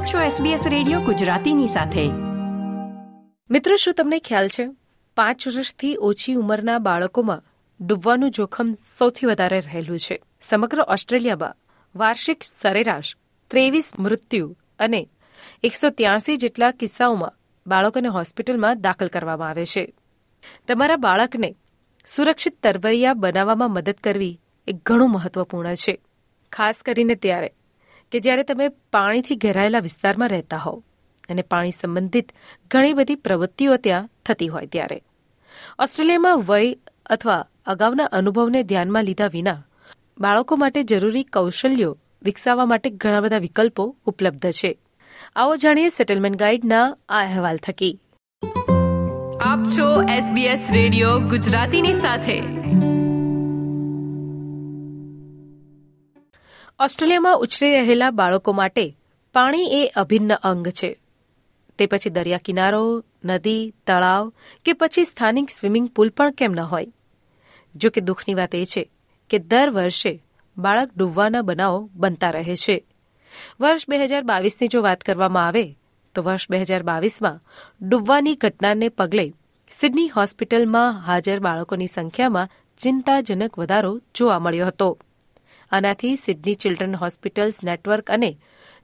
[0.00, 2.08] આપ છો SBS radio ગુજરાતીની સાથે.
[3.50, 4.68] મિત્રો, શું તમને ખ્યાલ છે?
[5.16, 7.42] પાંચ વર્ષથી ઓછી ઉંમરના બાળકોમાં
[7.86, 10.22] ડૂબવાનું જોખમ સૌથી વધારે રહેલું છે.
[10.42, 11.56] સમગ્ર ઓસ્ટ્રેલિયામાં
[11.94, 13.16] વાર્ષિક સરેરાશ
[13.50, 15.08] ત્રેવીસ મૃત્યુ અને
[15.62, 17.32] એકસો ત્યાસી જેટલા કિસ્સાઓમાં
[17.66, 19.92] બાળકોને હોસ્પિટલમાં દાખલ કરવામાં આવે છે.
[20.68, 21.54] તમારા બાળકને
[22.06, 26.00] સુરક્ષિત તરવૈયા બનાવવામાં મદદ કરવી એ ઘણું મહત્વપૂર્ણ છે.
[26.52, 27.52] ખાસ કરીને ત્યારે
[28.12, 30.82] કે જ્યારે તમે પાણીથી ઘેરાયેલા વિસ્તારમાં રહેતા હોવ
[31.28, 32.32] અને પાણી સંબંધિત
[32.70, 35.02] ઘણી બધી પ્રવૃત્તિઓ ત્યાં થતી હોય ત્યારે.
[35.78, 39.66] ઓસ્ટ્રેલિયામાં વય અથવા અગાઉના અનુભવને ધ્યાનમાં લીધા વિના
[40.20, 44.78] બાળકો માટે જરૂરી કૌશલ્યો વિકસાવવા માટે ઘણા બધા વિકલ્પો ઉપલબ્ધ છે.
[45.36, 48.00] આવો જાણીએ સેટલમેન્ટ ગાઈડના આ અહેવાલ થકી.
[49.40, 52.42] આપ છો SBS રેડિયો ગુજરાતીની સાથે.
[56.80, 58.96] ઓસ્ટ્રેલિયામાં ઉછરી રહેલા બાળકો માટે
[59.32, 61.00] પાણી એ અભિન્ન અંગ છે.
[61.78, 64.32] તે પછી દરિયા કિનારો, નદી, તળાવ
[64.64, 66.86] કે પછી સ્થાનિક સ્વિમિંગ પુલ પણ કેમ ન હોય?
[67.74, 68.90] જો કે દુઃખની વાત એ છે
[69.30, 70.22] કે દર વર્ષે
[70.58, 72.84] બાળક ડૂબવાના બનાવો બનતા રહે છે.
[73.60, 75.78] વર્ષ બે હજાર બાવીસની જો વાત કરવામાં આવે,
[76.14, 77.40] તો વર્ષ બે હજાર બાવીસમાં
[77.88, 79.32] ડૂબવાની ઘટનાને પગલે
[79.80, 84.98] સિડની હોસ્પિટલમાં હાજર બાળકોની સંખ્યામાં ચિંતાજનક વધારો જોવા મળ્યો હતો.
[85.70, 88.38] આનાથી સિડની ચિલ્ડ્રન હોસ્પિટલ્સ નેટવર્ક અને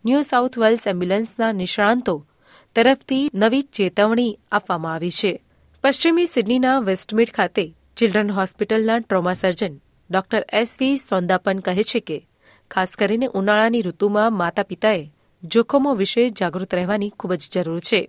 [0.05, 2.27] ન્યૂ સાઉથ વેલ્સ એમ્બ્યુલન્સના નિષ્ણાંતો
[2.75, 5.42] તરફથી નવી ચેતવણી આપવામાં આવી છે.
[5.84, 12.27] પશ્ચિમી સિડનીના વેસ્ટમીડ ખાતે ચિલ્ડ્રન હોસ્પિટલના trauma surgeon doctor S V Soundappan કહે છે કે,
[12.70, 15.12] ખાસ કરીને ઉનાળાની ઋતુમાં માતા પિતાએ
[15.45, 18.09] જોખમો વિશે જાગૃત રહેવાની ખૂબ જ જરૂર છે.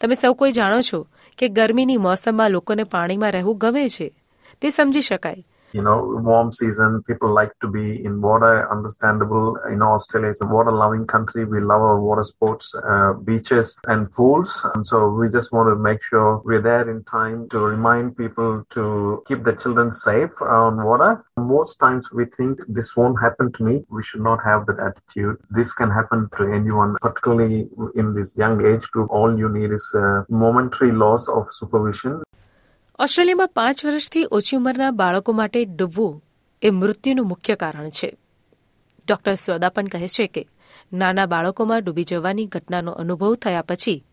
[0.00, 1.06] તમે સૌ કોઈ જાણો છો
[1.38, 4.14] કે ગરમીની મોસમમાં લોકોને પાણીમાં રહેવું ગમે છે?
[4.60, 5.46] તે સમજી શકાય.
[5.72, 9.58] You know, warm season, people like to be in water, understandable.
[9.70, 11.44] You know, Australia is a water loving country.
[11.44, 14.64] We love our water sports, uh, beaches and pools.
[14.74, 18.64] And so we just want to make sure we're there in time to remind people
[18.70, 21.24] to keep the children safe on water.
[21.36, 23.84] Most times we think this won't happen to me.
[23.90, 25.36] We should not have that attitude.
[25.50, 29.10] This can happen to anyone, particularly in this young age group.
[29.10, 32.22] All you need is a momentary loss of supervision
[32.98, 36.12] ઓસ્ટ્રેલિયામાં પાંચ વર્ષથી ઓછી ઉંમરના બાળકો માટે ડૂબવું
[36.62, 38.18] એ મૃત્યુનું મુખ્ય કારણ છે
[39.08, 40.42] ડોક્ટર સ્વદા પણ કહે છે કે
[40.92, 44.04] નાના બાળકોમાં ડૂબી જવાની ઘટનાનો અનુભવ થયા પછી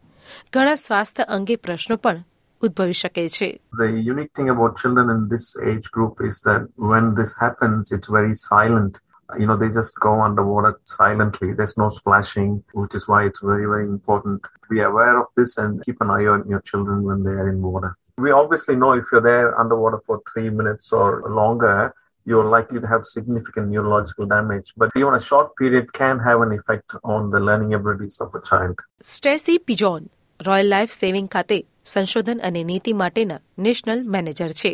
[0.53, 2.23] ઘણા સ્વાસ્થ્ય અંગે પ્રશ્નો પણ
[2.61, 6.61] ઉદ્ભવી શકે છે The unique thing about children in this age group is that
[6.91, 8.93] when this happens, it's very silent.
[9.39, 11.49] You know, they just go underwater silently.
[11.53, 15.51] There's no splashing, which is why it's very, very important to be aware of this
[15.57, 17.91] and keep an eye on your children when they are in water.
[18.19, 21.93] We obviously know if you're there underwater for three minutes or longer,
[22.27, 24.73] you're likely to have significant neurological damage.
[24.77, 28.41] But even a short period can have an effect on the learning abilities of a
[28.41, 28.75] child.
[29.13, 30.03] Stacey Pidgeon
[30.39, 34.71] Royal Life Saving ખાતે સંશોધન અને નીતિ માટેના national manager છે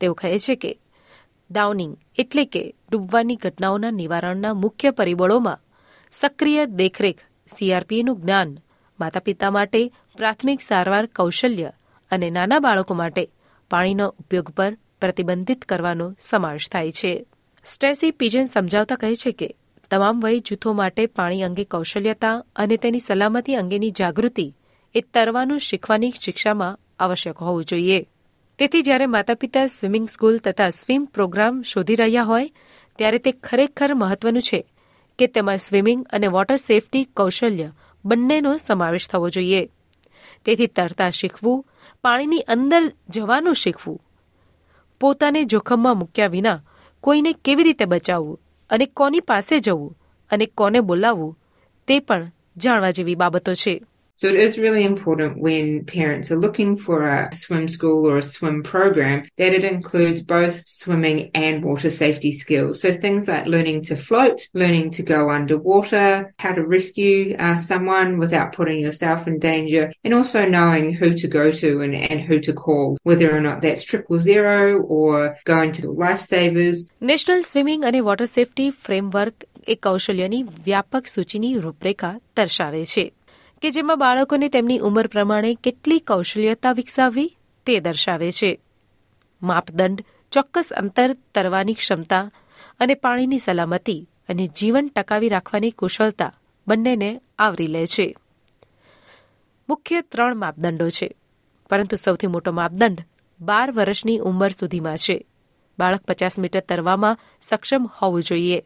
[0.00, 0.72] તેઓ કહે છે કે
[1.50, 5.64] ડાઉનિંગ એટલે કે ડૂબવાની ઘટનાઓના નિવારણના મુખ્ય પરિબળોમાં
[6.12, 8.50] સક્રિય દેખરેખ સીઆરપીનું જ્ઞાન
[8.98, 9.82] માતા પિતા માટે
[10.16, 11.70] પ્રાથમિક સારવાર કૌશલ્ય
[12.10, 13.30] અને નાના બાળકો માટે
[13.70, 17.26] પાણીનો ઉપયોગ પર પ્રતિબંધિત કરવાનો સમાવેશ થાય છે.
[17.64, 19.54] સ્ટેસી પીજન સમજાવતા કહે છે કે,
[19.90, 24.54] તમામ વય જૂથો માટે પાણી અંગે કૌશલ્યતા અને તેની સલામતી અંગેની જાગૃતિ
[24.94, 28.06] એ તરવાનું શીખવાની શિક્ષામાં આવશ્યક હોવું જોઈએ.
[28.58, 32.52] તેથી જ્યારે માતા પિતા સ્વિમિંગ સ્કૂલ તથા સ્વિમ પ્રોગ્રામ શોધી રહ્યા હોય,
[32.96, 34.66] ત્યારે તે ખરેખર મહત્વનું છે
[35.18, 37.72] કે તેમાં સ્વિમિંગ અને વોટર સેફટી કૌશલ્ય
[38.04, 39.68] બંનેનો સમાવેશ થવો જોઈએ.
[40.44, 41.66] તેથી તરતા શીખવું
[42.02, 44.00] પાણીની અંદર જવાનું શીખવું.
[45.00, 46.60] પોતાને જોખમમાં મૂક્યા વિના
[47.00, 48.40] કોઈને કેવી રીતે બચાવવું
[48.70, 49.98] અને કોની પાસે જવું
[50.30, 51.38] અને કોને બોલાવવું
[51.86, 53.82] તે પણ જાણવા જેવી બાબતો છે.
[54.21, 58.21] So it is really important when parents are looking for a swim school or a
[58.21, 62.81] swim program that it includes both swimming and water safety skills.
[62.81, 68.19] So things like learning to float, learning to go underwater, how to rescue uh, someone
[68.19, 72.39] without putting yourself in danger, and also knowing who to go to and, and who
[72.41, 76.77] to call, whether or not that's triple zero or going to the lifesavers.
[77.01, 83.05] National swimming અને water safety framework એ કૌશલ્યની વ્યાપક સૂચિની રૂપરેખા દર્શાવે છે
[83.62, 87.36] કે જેમાં બાળકોને તેમની ઉંમર પ્રમાણે કેટલી કૌશલ્યતા વિકસાવવી
[87.66, 88.58] તે દર્શાવે છે.
[89.42, 92.30] માપદંડ, ચોક્કસ અંતર તરવાની ક્ષમતા
[92.80, 96.34] અને પાણીની સલામતી અને જીવન ટકાવી રાખવાની કુશળતા
[96.68, 98.16] બંનેને આવરી લે છે.
[99.68, 101.16] મુખ્ય ત્રણ માપદંડો છે.
[101.70, 103.04] પરંતુ સૌથી મોટો માપદંડ
[103.40, 105.26] બાર વર્ષની ઉંમર સુધીમાં છે.
[105.78, 108.62] બાળક પચાસ મીટર તરવામાં સક્ષમ હોવું જોઈએ.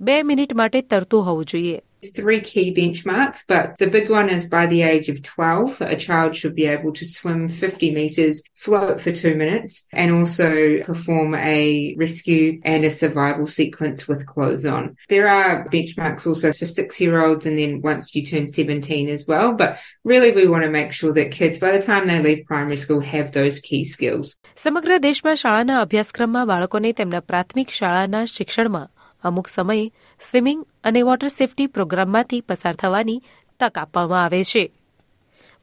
[0.00, 1.80] બે મિનિટ માટે તરતું હોવું જોઈએ.
[2.13, 6.35] three key benchmarks, but the big one is by the age of 12, a child
[6.35, 11.95] should be able to swim 50 meters, float for two minutes, and also perform a
[11.97, 14.97] rescue and a survival sequence with clothes on.
[15.09, 19.27] There are benchmarks also for six year olds and then once you turn 17 as
[19.27, 22.45] well, but really we want to make sure that kids by the time they leave
[22.45, 24.27] primary school have those key skills.
[24.57, 28.83] સમગ્ર દેશમાં શાળાના અભ્યાસક્રમમાં બાળકોને તેમના પ્રાથમિક શાળાના શિક્ષણમાં
[29.24, 33.22] અમુક સમયે સ્વિમિંગ અને વોટર સેફટી પ્રોગ્રામમાંથી પસાર થવાની
[33.60, 34.72] તક આપવામાં આવે છે.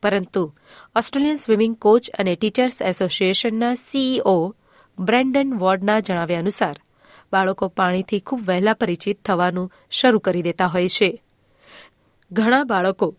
[0.04, 0.54] પરંતુ
[0.96, 4.56] ઓસ્ટ્રેલિયન સ્વિમિંગ કોચ અને ટીચર્સ એસોસિએશનના સીઈઓ
[5.00, 6.76] બ્રેન્ડન વોર્ડના જણાવ્યા અનુસાર,
[7.34, 11.24] બાળકો પાણીથી ખૂબ વહેલા પરિચિત થવાનું શરૂ કરી દેતા હોય છે.
[12.32, 13.16] ઘણા બાળકો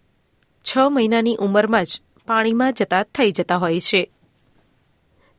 [0.63, 4.11] છ મહિનાની ઉંમરમાં જ પાણીમાં જતા થઈ જતા હોય છે.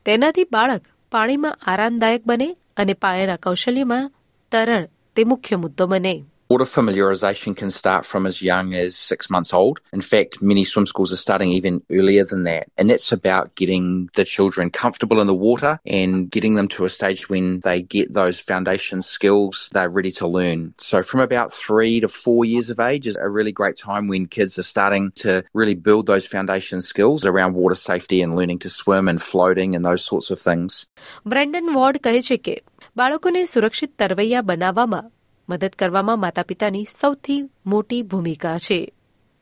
[0.06, 0.82] તેનાથી બાળક
[1.12, 4.12] પાણીમાં આરામદાયક બને અને પાયાના કૌશલ્યમાં
[4.51, 6.15] તરણ તે મુખ્ય મુદ્દો બને
[6.47, 9.79] Water familiarisation can start from as young as six months old.
[9.91, 12.67] In fact, many swim schools are starting even earlier than that.
[12.77, 16.89] And that's about getting the children comfortable in the water and getting them to a
[16.89, 20.75] stage when they get those foundation skills, they're ready to learn.
[20.77, 24.27] So from about three to four years of age is a really great time when
[24.27, 28.69] kids are starting to really build those foundation skills around water safety and learning to
[28.69, 30.85] swim and floating and those sorts of things.
[31.25, 32.55] Brandon Ward કહે છે કે
[32.96, 35.12] બાળકોને સુરક્ષિત તરવૈયા બનાવવામાં
[35.48, 38.92] મદદ કરવામાં માતા પિતાની સૌથી મોટી ભૂમિકા છે.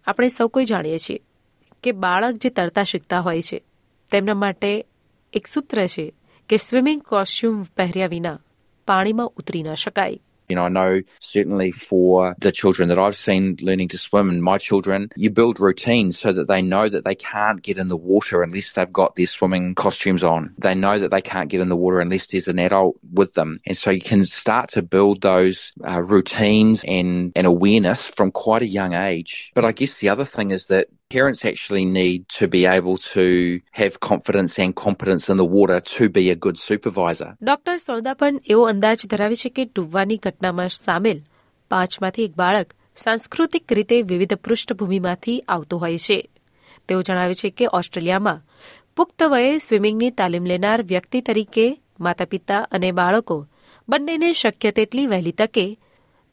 [0.06, 1.20] આપણે સૌ કોઈ જાણીએ છીએ
[1.82, 3.64] કે બાળક જે તરતા શીખતા હોય છે,
[4.10, 4.86] તેમના માટે
[5.32, 6.14] એક સૂત્ર છે
[6.48, 8.40] કે સ્વિમિંગ કોસ્ચ્યુમ પહેર્યા વિના
[8.86, 10.20] પાણીમાં ઉતરી ન શકાય.
[10.48, 14.42] You know, I know certainly for the children that I've seen learning to swim and
[14.42, 17.96] my children, you build routines so that they know that they can't get in the
[17.96, 20.54] water unless they've got their swimming costumes on.
[20.58, 23.60] They know that they can't get in the water unless there's an adult with them.
[23.66, 28.62] And so you can start to build those uh, routines and, and awareness from quite
[28.62, 29.52] a young age.
[29.54, 33.60] But I guess the other thing is that parents actually need to be able to
[33.72, 37.30] have confidence and competence in the water to be a good supervisor.
[37.42, 41.18] Doctor સૌદા પણ એવો અંદાજ ધરાવે છે કે ડૂબવાની ઘટનામાં સામેલ
[41.70, 46.18] પાંચમાંથી એક બાળક સાંસ્કૃતિક રીતે વિવિધ પૃષ્ઠભૂમિમાંથી આવતું હોય છે
[46.88, 48.42] તેઓ જણાવે છે કે ઓસ્ટ્રેલિયામાં
[48.96, 51.66] પુખ્ત વયે સ્વિમિંગની તાલીમ લેનાર વ્યક્તિ તરીકે
[52.00, 53.38] માતા પિતા અને બાળકો
[53.88, 55.66] બંનેને શક્ય તેટલી વહેલી તકે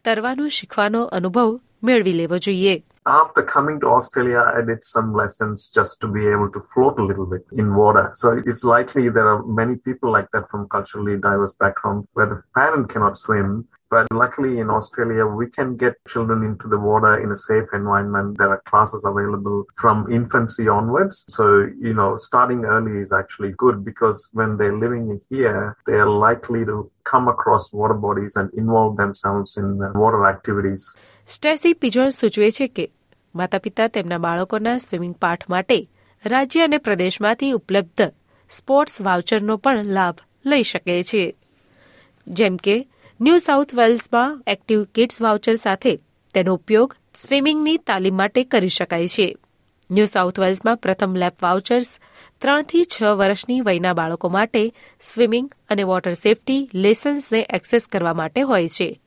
[0.05, 1.49] તરવાનું શીખવાનો અનુભવ
[1.83, 2.75] મેળવી લેવો જોઈએ
[3.07, 7.05] after coming to Australia, I did some lessons just to be able to float a
[7.05, 8.11] little bit in water.
[8.15, 12.41] So it's likely there are many people like that from culturally diverse backgrounds where the
[12.55, 13.67] parent cannot swim.
[13.91, 18.39] But luckily in Australia, we can get children into the water in a safe environment.
[18.39, 21.25] There are classes available from infancy onwards.
[21.29, 26.09] So, you know, starting early is actually good because when they're living here, they are
[26.09, 30.97] likely to come across water bodies and involve themselves in water activities.
[31.27, 32.91] સ્ટેસી પિજોન સૂચવે છે કે
[33.35, 35.89] માતા પિતા તેમના બાળકોના swimming પાઠ માટે
[36.25, 38.13] રાજ્ય અને પ્રદેશમાંથી ઉપલબ્ધ
[38.49, 41.35] સ્પોર્ટ્સ વાઉચરનો પણ લાભ લઈ શકે છે.
[42.27, 42.87] જેમ કે
[43.21, 45.99] ન્યૂ સાઉથ વેલ્સમાં એક્ટિવ કિડ્સ વાઉચર સાથે
[46.33, 49.37] તેનો ઉપયોગ સ્વિમિંગની તાલીમ માટે કરી શકાય છે.
[49.91, 51.99] ન્યૂ સાઉથ વેલ્સમાં પ્રથમ લેપ વાઉચર્સ
[52.41, 58.67] ત્રણથી છ વર્ષની વયના બાળકો માટે સ્વિમિંગ અને વોટર સેફટી લેસન્સને એક્સેસ કરવા માટે હોય
[58.67, 59.01] છે.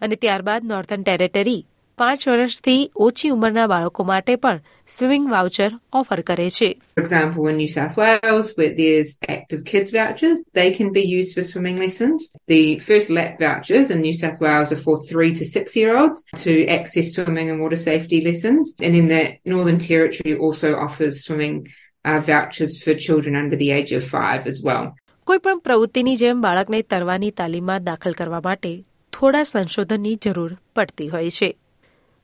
[0.00, 1.58] અને ત્યારબાદ નોર્થન ટેરેટરી
[1.98, 4.58] પાંચ વર્ષથી ઓછી ઉંમરના બાળકો માટે પણ
[4.88, 9.90] સ્વિમિંગ વાઉચર ઓફર કરે છે For example, in New South Wales, where there's active kids
[9.90, 12.18] vouchers, they can be used for swimming lessons.
[12.46, 16.18] The first lap vouchers in New South Wales are for three to six year olds
[16.44, 18.74] to access swimming and water safety lessons.
[18.78, 21.56] And then the Northern Territory also offers swimming
[22.04, 24.86] uh, vouchers for children under the age of five as well.
[25.26, 28.72] કોઈપણ પ્રવૃત્તિની જેમ બાળકને તરવાની તાલીમમાં દાખલ કરવા માટે
[29.15, 31.49] થોડા સંશોધનની જરૂર પડતી હોય છે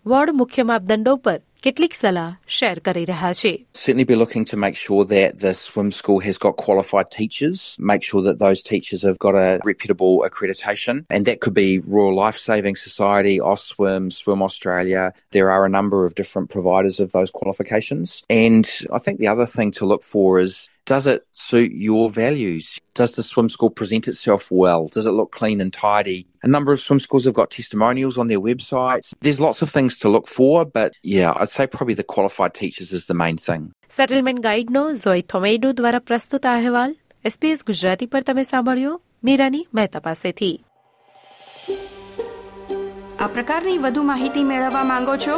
[0.06, 4.76] વોર્ડ મુખ્ય માપદંડો પર કેટલીક સલાહ શેર કરી રહ્યા છે Certainly be looking to make
[4.76, 9.18] sure that the swim school has got qualified teachers, make sure that those teachers have
[9.20, 15.04] got a reputable accreditation, and that could be Royal Life Saving Society, Oswim, Swim Australia.
[15.32, 18.24] There are a number of different providers of those qualifications.
[18.30, 22.80] And I think the other thing to look for is does it suit your values?
[22.94, 24.88] Does the swim school present itself well?
[24.88, 26.20] Does it look clean and tidy?
[26.44, 29.14] A number of swim schools have got testimonials on their websites.
[29.22, 32.92] There's lots of things to look for, but yeah, I'd say probably the qualified teachers
[32.92, 33.66] is the main thing.
[33.98, 36.96] Settlement ગાઈડનો ઝોય થોમેડુ દ્વારા પ્રસ્તુત અહેવાલ
[37.26, 40.56] SPS Gujarati પર તમે સાંભળ્યો મીરાની મહેતા પાસેથી
[43.20, 45.38] આ પ્રકારની વધુ માહિતી મેળવવા માંગો છો